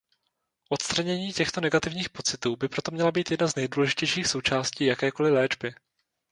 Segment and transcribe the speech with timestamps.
[0.69, 5.73] Odstranění těchto negativních pocitů by proto měla být jedna z nejdůležitějších součástí jakékoli léčby.